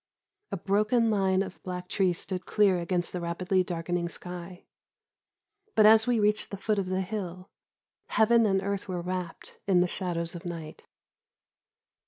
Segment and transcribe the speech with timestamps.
[0.51, 4.65] A broken line of black trees stood clear against the rapidly darkening sky,
[5.75, 7.51] but, as we reached the foot of the hill,
[8.07, 10.87] heaven and earth were wrapped in the shadows of night.